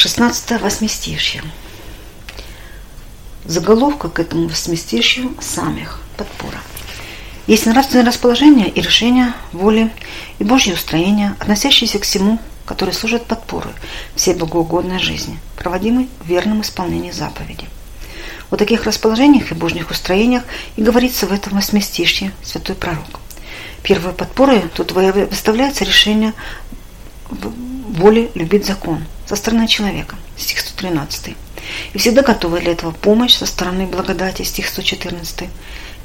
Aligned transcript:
16 0.00 0.62
восьмистишье. 0.62 1.42
Заголовка 3.44 4.08
к 4.08 4.18
этому 4.18 4.48
восьмистишью 4.48 5.34
самих 5.42 6.00
подпора. 6.16 6.56
Есть 7.46 7.66
нравственное 7.66 8.06
расположение 8.06 8.70
и 8.70 8.80
решение 8.80 9.34
воли 9.52 9.92
и 10.38 10.44
Божье 10.44 10.72
устроение, 10.72 11.36
относящиеся 11.38 11.98
к 11.98 12.04
всему, 12.04 12.38
который 12.64 12.94
служит 12.94 13.26
подпорой 13.26 13.74
всей 14.16 14.32
богоугодной 14.32 15.00
жизни, 15.00 15.38
проводимой 15.58 16.08
в 16.20 16.26
верном 16.26 16.62
исполнении 16.62 17.10
заповедей. 17.10 17.68
О 18.48 18.56
таких 18.56 18.84
расположениях 18.84 19.52
и 19.52 19.54
божьих 19.54 19.90
устроениях 19.90 20.44
и 20.76 20.82
говорится 20.82 21.26
в 21.26 21.32
этом 21.34 21.56
восьмистишье 21.56 22.32
святой 22.42 22.74
пророк. 22.74 23.20
Первой 23.82 24.14
подпорой 24.14 24.62
тут 24.74 24.92
выставляется 24.92 25.84
решение 25.84 26.32
воли 27.90 28.30
любить 28.34 28.66
закон 28.66 29.04
со 29.26 29.36
стороны 29.36 29.66
человека, 29.68 30.16
стих 30.36 30.60
113. 30.60 31.36
И 31.92 31.98
всегда 31.98 32.22
готова 32.22 32.58
для 32.58 32.72
этого 32.72 32.92
помощь 32.92 33.34
со 33.34 33.46
стороны 33.46 33.86
благодати, 33.86 34.42
стих 34.42 34.68
114. 34.68 35.48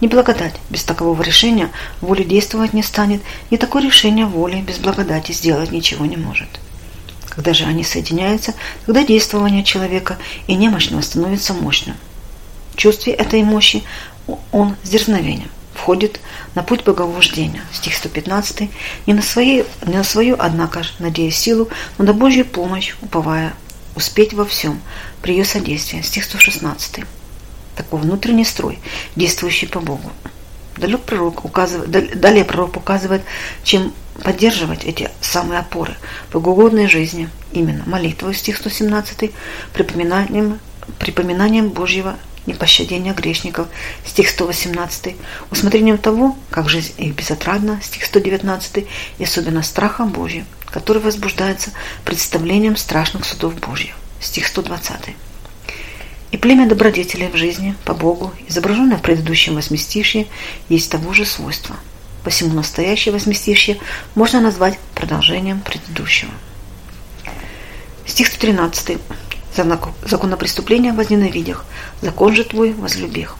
Не 0.02 0.08
благодать 0.08 0.56
без 0.70 0.84
такового 0.84 1.22
решения 1.22 1.70
воли 2.02 2.24
действовать 2.24 2.74
не 2.74 2.84
станет, 2.84 3.22
и 3.50 3.58
такое 3.58 3.84
решение 3.84 4.26
воли 4.26 4.62
без 4.62 4.78
благодати 4.78 5.32
сделать 5.32 5.72
ничего 5.72 6.06
не 6.06 6.18
может. 6.18 6.50
Когда 7.30 7.54
же 7.54 7.66
они 7.66 7.84
соединяются, 7.84 8.54
тогда 8.86 9.04
действование 9.04 9.64
человека 9.64 10.18
и 10.48 10.56
немощного 10.56 11.02
становится 11.02 11.54
мощным. 11.54 11.96
В 12.74 12.78
чувстве 12.78 13.14
этой 13.14 13.44
мощи 13.44 13.84
он 14.52 14.76
с 14.84 14.90
дерзновением 14.90 15.50
входит 15.86 16.20
на 16.56 16.64
путь 16.64 16.84
боговождения. 16.84 17.62
Стих 17.72 17.94
115. 17.94 18.72
Не 19.06 19.14
на, 19.14 19.22
свои, 19.22 19.64
не 19.86 19.98
на 19.98 20.04
свою, 20.04 20.36
однако, 20.40 20.82
надеясь 20.98 21.38
силу, 21.38 21.70
но 22.00 22.06
на 22.06 22.14
Божью 22.14 22.44
помощь, 22.44 22.96
уповая 23.04 23.54
успеть 23.96 24.34
во 24.34 24.46
всем 24.46 24.82
при 25.22 25.34
ее 25.34 25.46
содействии. 25.46 26.02
Стих 26.02 26.24
116. 26.24 27.06
Такой 27.76 28.00
внутренний 28.00 28.46
строй, 28.46 28.80
действующий 29.16 29.68
по 29.68 29.80
Богу. 29.80 30.12
Далее 30.76 30.98
пророк 30.98 31.46
указывает, 31.46 32.20
далее 32.20 32.46
пророк 32.46 32.78
указывает, 32.78 33.22
чем 33.64 33.94
поддерживать 34.24 34.86
эти 34.86 35.12
самые 35.22 35.60
опоры 35.60 35.96
богоугодной 36.34 36.88
жизни, 36.88 37.30
именно 37.52 37.84
молитвой, 37.86 38.34
стих 38.34 38.58
117, 38.58 39.32
припоминанием, 39.72 40.60
припоминанием 40.98 41.70
Божьего 41.70 42.16
непощадения 42.46 43.14
грешников, 43.14 43.68
стих 44.06 44.30
118, 44.30 45.16
усмотрением 45.52 45.98
того, 45.98 46.38
как 46.50 46.70
жизнь 46.70 46.94
их 46.98 47.16
безотрадна, 47.16 47.80
стих 47.82 48.06
119, 48.06 48.86
и 49.18 49.24
особенно 49.24 49.64
страхом 49.64 50.10
Божьим, 50.10 50.46
который 50.66 51.02
возбуждается 51.02 51.72
представлением 52.04 52.76
страшных 52.76 53.26
судов 53.26 53.56
Божьих, 53.56 53.96
стих 54.20 54.48
120. 54.48 55.16
И 56.32 56.38
племя 56.38 56.68
добродетелей 56.68 57.30
в 57.30 57.36
жизни, 57.36 57.76
по 57.86 57.94
Богу, 57.94 58.34
изображенное 58.48 58.98
в 58.98 59.02
предыдущем 59.02 59.56
восьмистишье, 59.56 60.28
есть 60.68 60.92
того 60.92 61.14
же 61.14 61.26
свойства. 61.26 61.78
Посему 62.24 62.54
настоящее 62.54 63.14
восьмистишье 63.14 63.78
можно 64.16 64.42
назвать 64.42 64.80
продолжением 64.96 65.62
предыдущего. 65.62 66.32
Стих 68.06 68.28
113 68.28 68.98
законопреступления 69.56 70.94
возненавидях, 70.94 71.66
закон 72.02 72.36
же 72.36 72.44
твой 72.44 72.74
возлюбих. 72.74 73.36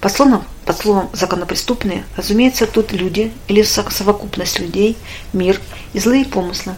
Под 0.00 0.12
словом, 0.12 0.44
под 0.64 0.78
словом 0.78 1.10
«законопреступные» 1.12 2.04
разумеется 2.16 2.66
тут 2.66 2.92
люди 2.92 3.32
или 3.48 3.62
совокупность 3.62 4.58
людей, 4.58 4.96
мир 5.34 5.60
и 5.92 5.98
злые 5.98 6.24
помыслы, 6.24 6.74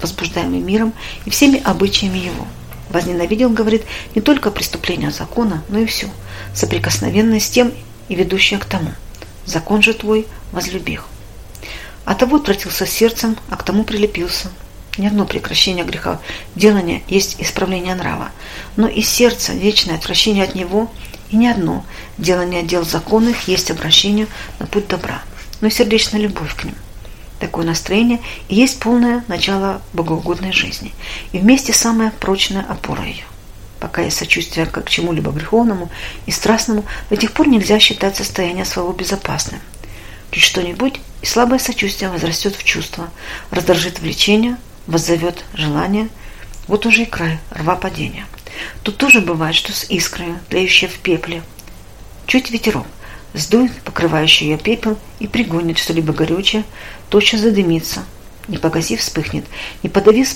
возбуждаемые 0.00 0.62
миром 0.62 0.92
и 1.24 1.30
всеми 1.30 1.60
обычаями 1.60 2.18
его. 2.18 2.46
Возненавидел, 2.90 3.50
говорит, 3.50 3.82
не 4.14 4.20
только 4.20 4.52
преступление 4.52 5.10
закона, 5.10 5.64
но 5.68 5.78
и 5.78 5.86
все, 5.86 6.08
соприкосновенное 6.54 7.40
с 7.40 7.50
тем 7.50 7.72
и 8.08 8.14
ведущее 8.14 8.60
к 8.60 8.64
тому. 8.64 8.92
Закон 9.46 9.82
же 9.82 9.92
твой 9.92 10.28
возлюбих. 10.52 11.06
А 12.04 12.14
того 12.14 12.36
отвратился 12.36 12.86
сердцем, 12.86 13.36
а 13.48 13.56
к 13.56 13.64
тому 13.64 13.82
прилепился, 13.82 14.48
ни 15.00 15.06
одно 15.06 15.24
прекращение 15.24 15.84
греха 15.84 16.20
делания 16.54 17.02
есть 17.08 17.36
исправление 17.40 17.94
нрава, 17.94 18.30
но 18.76 18.86
и 18.86 19.02
сердце, 19.02 19.52
вечное 19.52 19.96
отвращение 19.96 20.44
от 20.44 20.54
него, 20.54 20.90
и 21.30 21.36
ни 21.36 21.46
одно 21.46 21.84
делание 22.18 22.62
дел 22.62 22.84
законных 22.84 23.48
есть 23.48 23.70
обращение 23.70 24.26
на 24.58 24.66
путь 24.66 24.88
добра, 24.88 25.22
но 25.60 25.68
и 25.68 25.70
сердечная 25.70 26.20
любовь 26.20 26.54
к 26.54 26.64
ним. 26.64 26.74
Такое 27.38 27.64
настроение 27.64 28.20
и 28.48 28.54
есть 28.54 28.80
полное 28.80 29.24
начало 29.26 29.80
богоугодной 29.94 30.52
жизни, 30.52 30.92
и 31.32 31.38
вместе 31.38 31.72
самая 31.72 32.10
прочная 32.10 32.64
опора 32.68 33.04
ее. 33.04 33.24
Пока 33.80 34.02
есть 34.02 34.18
сочувствие 34.18 34.66
к 34.66 34.86
чему-либо 34.86 35.32
греховному 35.32 35.88
и 36.26 36.30
страстному, 36.30 36.84
до 37.08 37.16
тех 37.16 37.32
пор 37.32 37.48
нельзя 37.48 37.80
считать 37.80 38.16
состояние 38.16 38.66
своего 38.66 38.92
безопасным. 38.92 39.60
Чуть 40.30 40.42
что-нибудь, 40.42 41.00
и 41.22 41.26
слабое 41.26 41.58
сочувствие 41.58 42.10
возрастет 42.10 42.54
в 42.54 42.62
чувство, 42.62 43.08
раздражит 43.50 44.00
влечение, 44.00 44.58
воззовет 44.86 45.44
желание, 45.54 46.08
вот 46.66 46.86
уже 46.86 47.02
и 47.02 47.06
край 47.06 47.38
рва 47.50 47.76
падения. 47.76 48.26
Тут 48.82 48.96
тоже 48.96 49.20
бывает, 49.20 49.54
что 49.54 49.72
с 49.72 49.84
искрой, 49.90 50.34
тлеющей 50.48 50.88
в 50.88 50.98
пепле, 50.98 51.42
чуть 52.26 52.50
ветерок, 52.50 52.86
сдует 53.34 53.72
покрывающий 53.82 54.48
ее 54.48 54.58
пепел 54.58 54.98
и 55.18 55.26
пригонит 55.26 55.78
что-либо 55.78 56.12
горючее, 56.12 56.64
тотчас 57.08 57.40
задымится, 57.40 58.04
не 58.48 58.58
погасив 58.58 59.00
вспыхнет, 59.00 59.44
не 59.82 59.88
подавив 59.88 60.28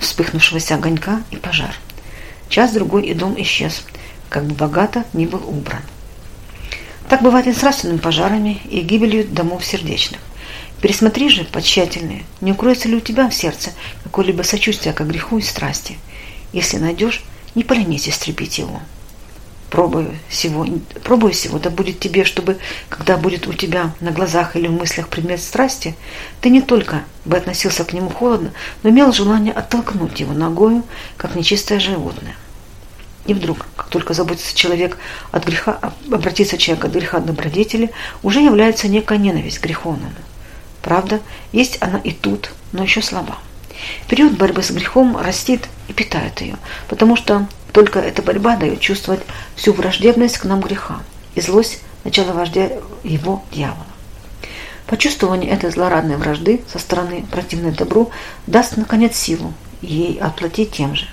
вспыхнувшегося 0.00 0.74
огонька 0.74 1.22
и 1.30 1.36
пожар. 1.36 1.74
Час-другой 2.48 3.06
и 3.06 3.14
дом 3.14 3.34
исчез, 3.40 3.84
как 4.28 4.44
бы 4.44 4.54
богато 4.54 5.04
не 5.12 5.26
был 5.26 5.42
убран. 5.48 5.82
Так 7.08 7.22
бывает 7.22 7.46
и 7.46 7.52
с 7.52 7.60
нравственными 7.60 7.98
пожарами 7.98 8.60
и 8.64 8.80
гибелью 8.80 9.26
домов 9.26 9.64
сердечных. 9.64 10.20
Пересмотри 10.80 11.28
же 11.28 11.44
потщательнее, 11.44 12.24
не 12.40 12.52
укроется 12.52 12.88
ли 12.88 12.96
у 12.96 13.00
тебя 13.00 13.28
в 13.28 13.34
сердце 13.34 13.70
какое-либо 14.02 14.42
сочувствие 14.42 14.92
к 14.92 15.00
греху 15.00 15.38
и 15.38 15.42
страсти. 15.42 15.98
Если 16.52 16.76
найдешь, 16.76 17.22
не 17.54 17.64
поленись 17.64 18.08
истребить 18.08 18.58
его. 18.58 18.80
Пробую 19.70 20.16
всего, 20.28 20.66
пробуй 21.02 21.32
всего, 21.32 21.58
да 21.58 21.68
будет 21.68 21.98
тебе, 21.98 22.24
чтобы, 22.24 22.58
когда 22.88 23.16
будет 23.16 23.48
у 23.48 23.52
тебя 23.52 23.92
на 24.00 24.12
глазах 24.12 24.54
или 24.54 24.68
в 24.68 24.72
мыслях 24.72 25.08
предмет 25.08 25.40
страсти, 25.40 25.96
ты 26.40 26.50
не 26.50 26.60
только 26.60 27.02
бы 27.24 27.36
относился 27.36 27.84
к 27.84 27.92
нему 27.92 28.08
холодно, 28.08 28.52
но 28.82 28.90
имел 28.90 29.12
желание 29.12 29.52
оттолкнуть 29.52 30.20
его 30.20 30.32
ногою, 30.32 30.84
как 31.16 31.34
нечистое 31.34 31.80
животное. 31.80 32.36
И 33.26 33.34
вдруг, 33.34 33.66
как 33.74 33.88
только 33.88 34.14
заботится 34.14 34.54
человек 34.54 34.98
от 35.32 35.44
греха, 35.46 35.78
обратиться 36.12 36.58
человек 36.58 36.84
от 36.84 36.92
греха 36.92 37.20
к 37.20 37.26
добродетели, 37.26 37.90
уже 38.22 38.40
является 38.40 38.86
некая 38.86 39.18
ненависть 39.18 39.58
к 39.58 39.64
греховному. 39.64 40.12
Правда, 40.84 41.20
есть 41.50 41.78
она 41.80 41.98
и 41.98 42.12
тут, 42.12 42.50
но 42.72 42.82
еще 42.82 43.00
слаба. 43.00 43.38
Период 44.06 44.34
борьбы 44.34 44.62
с 44.62 44.70
грехом 44.70 45.16
растит 45.16 45.66
и 45.88 45.94
питает 45.94 46.42
ее, 46.42 46.56
потому 46.88 47.16
что 47.16 47.48
только 47.72 48.00
эта 48.00 48.20
борьба 48.20 48.56
дает 48.56 48.80
чувствовать 48.80 49.22
всю 49.56 49.72
враждебность 49.72 50.36
к 50.36 50.44
нам 50.44 50.60
греха 50.60 51.00
и 51.34 51.40
злость 51.40 51.80
начала 52.04 52.32
вождя 52.32 52.70
его 53.02 53.42
дьявола. 53.50 53.86
Почувствование 54.86 55.50
этой 55.50 55.70
злорадной 55.70 56.18
вражды 56.18 56.60
со 56.70 56.78
стороны 56.78 57.24
противной 57.30 57.72
добру 57.72 58.10
даст, 58.46 58.76
наконец, 58.76 59.16
силу 59.16 59.54
ей 59.80 60.18
отплатить 60.18 60.72
тем 60.72 60.94
же. 60.94 61.06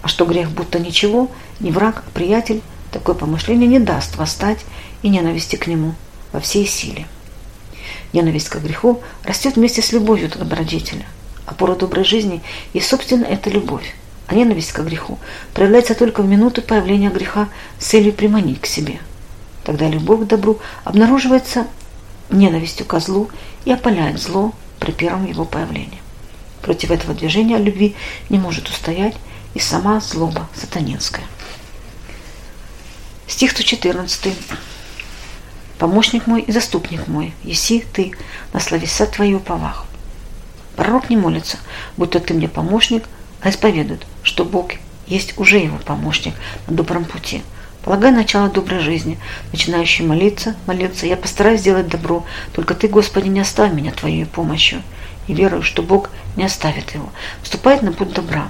А 0.00 0.08
что 0.08 0.24
грех 0.24 0.50
будто 0.50 0.78
ничего, 0.78 1.30
не 1.60 1.70
враг, 1.70 2.04
а 2.06 2.10
приятель, 2.14 2.62
такое 2.90 3.14
помышление 3.14 3.68
не 3.68 3.78
даст 3.78 4.16
восстать 4.16 4.64
и 5.02 5.10
ненависти 5.10 5.56
к 5.56 5.66
нему 5.66 5.94
во 6.32 6.40
всей 6.40 6.66
силе. 6.66 7.06
Ненависть 8.12 8.48
к 8.48 8.56
греху 8.56 9.02
растет 9.24 9.56
вместе 9.56 9.82
с 9.82 9.92
любовью 9.92 10.30
к 10.30 10.36
добродетели. 10.36 11.06
Опора 11.46 11.74
доброй 11.74 12.04
жизни 12.04 12.42
и, 12.72 12.80
собственно, 12.80 13.24
это 13.24 13.50
любовь. 13.50 13.94
А 14.26 14.34
ненависть 14.34 14.72
к 14.72 14.80
греху 14.80 15.18
проявляется 15.54 15.94
только 15.94 16.22
в 16.22 16.28
минуту 16.28 16.62
появления 16.62 17.10
греха 17.10 17.48
с 17.78 17.86
целью 17.86 18.12
приманить 18.12 18.60
к 18.60 18.66
себе. 18.66 19.00
Тогда 19.64 19.88
любовь 19.88 20.20
к 20.20 20.26
добру 20.26 20.60
обнаруживается 20.84 21.66
ненавистью 22.30 22.86
к 22.86 22.98
злу 23.00 23.28
и 23.64 23.72
опаляет 23.72 24.20
зло 24.20 24.52
при 24.78 24.92
первом 24.92 25.26
его 25.26 25.44
появлении. 25.44 26.00
Против 26.62 26.90
этого 26.90 27.14
движения 27.14 27.58
любви 27.58 27.96
не 28.28 28.38
может 28.38 28.68
устоять 28.68 29.16
и 29.54 29.58
сама 29.58 30.00
злоба 30.00 30.48
сатанинская. 30.54 31.24
Стих 33.26 33.52
114 33.52 34.34
помощник 35.80 36.26
мой 36.26 36.42
и 36.42 36.52
заступник 36.52 37.08
мой, 37.08 37.32
еси 37.42 37.84
ты, 37.92 38.12
на 38.52 38.60
словеса 38.60 39.06
твою 39.06 39.40
повах. 39.40 39.86
Пророк 40.76 41.08
не 41.08 41.16
молится, 41.16 41.56
будто 41.96 42.20
ты 42.20 42.34
мне 42.34 42.48
помощник, 42.48 43.04
а 43.40 43.48
исповедует, 43.48 44.06
что 44.22 44.44
Бог 44.44 44.72
есть 45.06 45.38
уже 45.38 45.56
его 45.56 45.78
помощник 45.78 46.34
на 46.68 46.76
добром 46.76 47.04
пути. 47.04 47.42
Полагай 47.82 48.12
начало 48.12 48.50
доброй 48.50 48.80
жизни, 48.80 49.18
начинающий 49.52 50.04
молиться, 50.04 50.54
молиться, 50.66 51.06
я 51.06 51.16
постараюсь 51.16 51.60
сделать 51.60 51.88
добро, 51.88 52.26
только 52.52 52.74
ты, 52.74 52.86
Господи, 52.86 53.28
не 53.28 53.40
оставь 53.40 53.72
меня 53.72 53.90
твоей 53.90 54.26
помощью. 54.26 54.82
И 55.28 55.32
верую, 55.32 55.62
что 55.62 55.82
Бог 55.82 56.10
не 56.36 56.44
оставит 56.44 56.90
его, 56.90 57.08
вступает 57.42 57.80
на 57.80 57.92
путь 57.92 58.12
добра. 58.12 58.48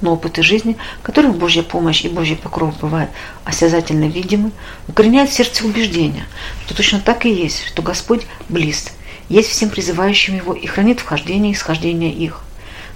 Но 0.00 0.14
опыты 0.14 0.42
жизни, 0.42 0.76
которых 1.02 1.36
Божья 1.36 1.62
помощь 1.62 2.04
и 2.04 2.08
Божий 2.08 2.36
покров 2.36 2.78
бывают 2.80 3.10
осязательно 3.44 4.04
видимы, 4.04 4.50
укореняют 4.88 5.30
в 5.30 5.34
сердце 5.34 5.64
убеждения, 5.64 6.26
что 6.64 6.74
точно 6.74 7.00
так 7.00 7.26
и 7.26 7.32
есть, 7.32 7.66
что 7.66 7.82
Господь 7.82 8.26
близ, 8.48 8.86
есть 9.28 9.50
всем 9.50 9.70
призывающим 9.70 10.36
Его 10.36 10.54
и 10.54 10.66
хранит 10.66 11.00
вхождение 11.00 11.52
и 11.52 11.54
исхождение 11.54 12.12
их. 12.12 12.42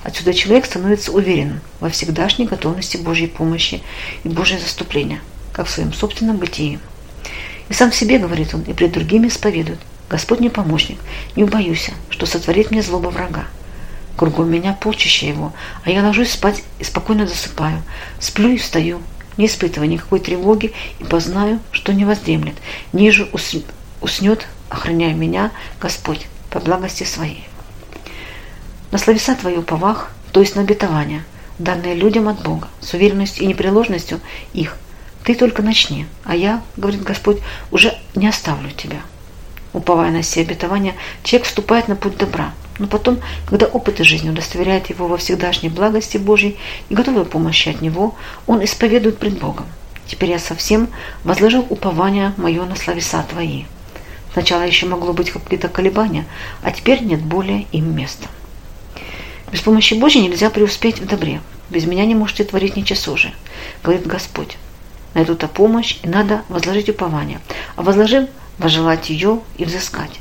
Отсюда 0.02 0.34
человек 0.34 0.66
становится 0.66 1.12
уверенным 1.12 1.60
во 1.80 1.88
всегдашней 1.88 2.46
готовности 2.46 2.96
Божьей 2.96 3.26
помощи 3.26 3.82
и 4.22 4.28
Божьего 4.28 4.60
заступления, 4.60 5.20
как 5.52 5.66
в 5.66 5.70
своем 5.70 5.92
собственном 5.92 6.36
бытии. 6.36 6.78
И 7.68 7.72
сам 7.72 7.92
себе, 7.92 8.18
говорит 8.18 8.54
он, 8.54 8.62
и 8.62 8.74
пред 8.74 8.92
другими 8.92 9.28
исповедует, 9.28 9.78
Господь 10.10 10.40
мне 10.40 10.50
помощник, 10.50 10.98
не 11.36 11.44
убоюсь, 11.44 11.90
что 12.10 12.26
сотворит 12.26 12.70
мне 12.70 12.82
злоба 12.82 13.08
врага. 13.08 13.46
Кругом 14.16 14.48
меня 14.48 14.74
полчища 14.74 15.26
его, 15.26 15.52
а 15.84 15.90
я 15.90 16.02
ложусь 16.02 16.32
спать 16.32 16.62
и 16.78 16.84
спокойно 16.84 17.26
засыпаю. 17.26 17.82
Сплю 18.20 18.50
и 18.50 18.58
встаю, 18.58 19.02
не 19.36 19.46
испытывая 19.46 19.88
никакой 19.88 20.20
тревоги 20.20 20.72
и 21.00 21.04
познаю, 21.04 21.58
что 21.72 21.92
не 21.92 22.04
воздремлет. 22.04 22.54
Ниже 22.92 23.28
уснет, 24.00 24.46
охраняя 24.68 25.14
меня, 25.14 25.50
Господь, 25.80 26.28
по 26.50 26.60
благости 26.60 27.02
своей. 27.02 27.44
На 28.92 28.98
словеса 28.98 29.34
твои 29.34 29.56
уповах, 29.56 30.12
то 30.30 30.40
есть 30.40 30.54
на 30.54 30.62
обетования, 30.62 31.24
данные 31.58 31.94
людям 31.94 32.28
от 32.28 32.40
Бога, 32.42 32.68
с 32.80 32.94
уверенностью 32.94 33.42
и 33.42 33.48
непреложностью 33.48 34.20
их, 34.52 34.76
ты 35.24 35.34
только 35.34 35.62
начни, 35.62 36.06
а 36.22 36.36
я, 36.36 36.62
говорит 36.76 37.02
Господь, 37.02 37.38
уже 37.72 37.98
не 38.14 38.28
оставлю 38.28 38.70
тебя. 38.70 39.00
Уповая 39.72 40.12
на 40.12 40.22
все 40.22 40.42
обетования, 40.42 40.94
человек 41.24 41.48
вступает 41.48 41.88
на 41.88 41.96
путь 41.96 42.16
добра– 42.16 42.52
но 42.78 42.86
потом, 42.86 43.20
когда 43.46 43.66
опыт 43.66 43.98
жизни 43.98 44.30
удостоверяет 44.30 44.90
его 44.90 45.06
во 45.06 45.16
всегдашней 45.16 45.68
благости 45.68 46.16
Божьей 46.16 46.58
и 46.88 46.94
готовой 46.94 47.24
помощи 47.24 47.68
от 47.68 47.80
него, 47.80 48.14
он 48.46 48.64
исповедует 48.64 49.18
пред 49.18 49.38
Богом. 49.38 49.66
Теперь 50.06 50.30
я 50.30 50.38
совсем 50.38 50.88
возложил 51.22 51.66
упование 51.70 52.34
мое 52.36 52.64
на 52.64 52.76
словеса 52.76 53.24
Твои. 53.28 53.64
Сначала 54.32 54.62
еще 54.62 54.86
могло 54.86 55.12
быть 55.12 55.30
какие-то 55.30 55.68
колебания, 55.68 56.26
а 56.62 56.72
теперь 56.72 57.02
нет 57.02 57.22
более 57.22 57.66
им 57.72 57.96
места. 57.96 58.28
Без 59.52 59.60
помощи 59.60 59.94
Божьей 59.94 60.22
нельзя 60.22 60.50
преуспеть 60.50 60.98
в 60.98 61.06
добре. 61.06 61.40
Без 61.70 61.86
меня 61.86 62.04
не 62.04 62.16
можете 62.16 62.44
творить 62.44 62.76
ничего 62.76 63.16
же, 63.16 63.32
говорит 63.82 64.06
Господь. 64.06 64.58
На 65.14 65.20
эту-то 65.20 65.46
помощь 65.46 65.98
и 66.02 66.08
надо 66.08 66.42
возложить 66.48 66.88
упование, 66.88 67.40
а 67.76 67.82
возложив, 67.82 68.28
возжелать 68.58 69.10
ее 69.10 69.40
и 69.56 69.64
взыскать. 69.64 70.20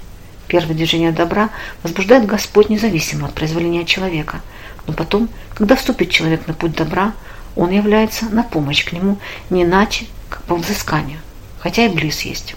Первое 0.54 0.76
движение 0.76 1.12
добра 1.12 1.50
возбуждает 1.82 2.28
Господь 2.28 2.70
независимо 2.70 3.26
от 3.26 3.34
произволения 3.34 3.86
человека. 3.86 4.40
Но 4.86 4.94
потом, 4.94 5.28
когда 5.56 5.76
вступит 5.76 6.12
человек 6.12 6.46
на 6.46 6.54
путь 6.54 6.76
добра, 6.76 7.14
он 7.56 7.72
является 7.72 8.26
на 8.26 8.44
помощь 8.44 8.86
к 8.86 8.92
нему 8.92 9.18
не 9.50 9.64
иначе, 9.64 10.06
как 10.30 10.44
по 10.44 10.56
взысканию, 10.56 11.18
хотя 11.58 11.88
и 11.88 11.90
близ 11.90 12.22
есть. 12.22 12.54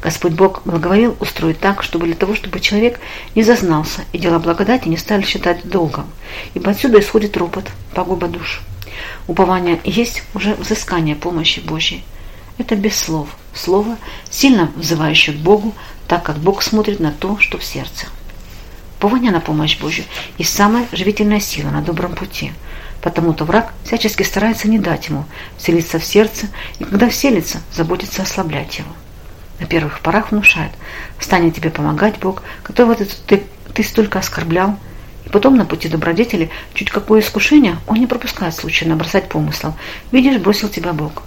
Господь 0.00 0.34
Бог 0.34 0.62
благоволил 0.64 1.16
устроить 1.18 1.58
так, 1.58 1.82
чтобы 1.82 2.06
для 2.06 2.14
того, 2.14 2.36
чтобы 2.36 2.60
человек 2.60 3.00
не 3.34 3.42
зазнался 3.42 4.02
и 4.12 4.18
дела 4.18 4.38
благодати 4.38 4.86
не 4.86 4.96
стали 4.96 5.22
считать 5.22 5.68
долгом, 5.68 6.06
ибо 6.54 6.70
отсюда 6.70 7.00
исходит 7.00 7.36
ропот, 7.36 7.64
погуба 7.96 8.28
душ. 8.28 8.60
Упование 9.26 9.80
есть 9.82 10.22
уже 10.34 10.54
взыскание 10.54 11.16
помощи 11.16 11.58
Божьей. 11.58 12.04
Это 12.58 12.76
без 12.76 12.96
слов. 12.96 13.28
Слово, 13.54 13.96
сильно 14.30 14.70
взывающее 14.76 15.34
к 15.34 15.38
Богу, 15.40 15.74
так 16.10 16.24
как 16.24 16.38
Бог 16.38 16.64
смотрит 16.64 16.98
на 16.98 17.12
то, 17.12 17.38
что 17.38 17.56
в 17.56 17.62
сердце. 17.62 18.08
Упование 18.98 19.30
на 19.30 19.38
помощь 19.38 19.78
Божью 19.78 20.04
и 20.38 20.42
самая 20.42 20.88
живительная 20.90 21.38
сила 21.38 21.70
на 21.70 21.82
добром 21.82 22.16
пути. 22.16 22.50
Потому-то 23.00 23.44
враг 23.44 23.72
всячески 23.84 24.24
старается 24.24 24.66
не 24.66 24.80
дать 24.80 25.06
ему 25.06 25.24
вселиться 25.56 26.00
в 26.00 26.04
сердце, 26.04 26.48
и 26.80 26.84
когда 26.84 27.08
вселится, 27.08 27.60
заботится 27.72 28.22
ослаблять 28.22 28.76
его. 28.76 28.88
На 29.60 29.66
первых 29.66 30.00
порах 30.00 30.32
внушает, 30.32 30.72
станет 31.20 31.54
тебе 31.54 31.70
помогать 31.70 32.18
Бог, 32.18 32.42
которого 32.64 32.96
ты, 32.96 33.04
ты, 33.04 33.44
ты 33.72 33.84
столько 33.84 34.18
оскорблял, 34.18 34.76
и 35.24 35.28
потом 35.28 35.56
на 35.56 35.64
пути 35.64 35.88
добродетели 35.88 36.50
чуть 36.74 36.90
какое 36.90 37.20
искушение 37.20 37.78
он 37.86 37.98
не 37.98 38.08
пропускает 38.08 38.56
случая 38.56 38.88
набросать 38.88 39.28
помыслом. 39.28 39.74
Видишь, 40.10 40.40
бросил 40.40 40.68
тебя 40.68 40.92
Бог. 40.92 41.22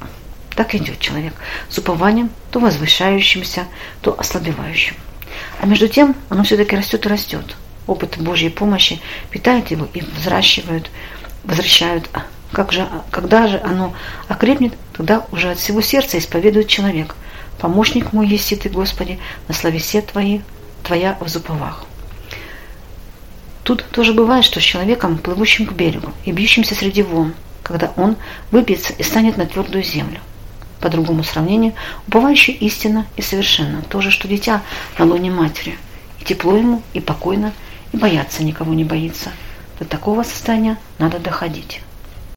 Так 0.56 0.76
идет 0.76 1.00
человек 1.00 1.34
с 1.70 1.78
упованием, 1.78 2.30
то 2.52 2.60
возвышающимся, 2.60 3.66
то 4.02 4.18
ослабевающим. 4.20 4.96
А 5.60 5.66
между 5.66 5.88
тем 5.88 6.16
оно 6.30 6.44
все-таки 6.44 6.76
растет 6.76 7.06
и 7.06 7.10
растет. 7.10 7.56
Опыт 7.88 8.18
Божьей 8.18 8.50
помощи 8.50 9.02
питает 9.30 9.72
его 9.72 9.88
и 9.94 10.02
взращивают, 10.02 10.92
возвращают. 11.44 12.10
Как 12.52 12.72
же, 12.72 12.88
когда 13.10 13.48
же 13.48 13.60
оно 13.64 13.96
окрепнет, 14.28 14.74
тогда 14.94 15.26
уже 15.32 15.50
от 15.52 15.58
всего 15.58 15.82
сердца 15.82 16.20
исповедует 16.20 16.68
человек. 16.68 17.16
Помощник 17.58 18.14
мой 18.14 18.28
есть 18.28 18.58
ты, 18.62 18.70
Господи, 18.70 19.20
на 19.48 19.56
словесе 19.56 20.02
Твои, 20.02 20.42
Твоя 20.84 21.18
в 21.20 21.28
зуповах. 21.28 21.86
Тут 23.64 23.86
тоже 23.90 24.14
бывает, 24.14 24.46
что 24.46 24.60
с 24.60 24.64
человеком, 24.64 25.18
плывущим 25.18 25.66
к 25.66 25.72
берегу 25.72 26.12
и 26.26 26.32
бьющимся 26.32 26.76
среди 26.76 27.02
волн, 27.02 27.34
когда 27.64 27.92
он 27.96 28.18
выбьется 28.52 28.94
и 28.94 29.04
станет 29.04 29.38
на 29.38 29.48
твердую 29.48 29.84
землю 29.84 30.20
по 30.84 30.90
другому 30.90 31.24
сравнению, 31.24 31.74
уповающий 32.10 32.54
истинно 32.56 33.08
и 33.16 33.22
совершенно, 33.22 33.82
то 33.84 34.02
же, 34.02 34.12
что 34.12 34.28
дитя 34.28 34.62
на 35.00 35.06
лоне 35.06 35.32
матери. 35.32 35.78
И 36.20 36.26
тепло 36.26 36.58
ему, 36.58 36.82
и 36.94 37.00
покойно, 37.00 37.54
и 37.94 37.98
бояться 37.98 38.44
никого 38.44 38.74
не 38.74 38.84
боится. 38.84 39.32
До 39.80 39.86
такого 39.86 40.24
состояния 40.24 40.78
надо 41.00 41.20
доходить. 41.20 41.80